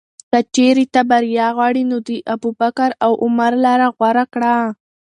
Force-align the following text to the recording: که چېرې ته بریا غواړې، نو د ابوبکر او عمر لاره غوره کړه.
که 0.31 0.39
چېرې 0.55 0.85
ته 0.93 1.01
بریا 1.09 1.47
غواړې، 1.57 1.83
نو 1.91 1.97
د 2.07 2.09
ابوبکر 2.33 2.89
او 3.05 3.11
عمر 3.23 3.53
لاره 3.65 3.87
غوره 3.97 4.25
کړه. 4.33 4.55